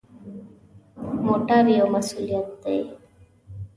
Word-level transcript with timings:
موټر 1.23 1.63
یو 1.79 1.87
مسؤلیت 1.95 2.47
دی. 2.63 2.79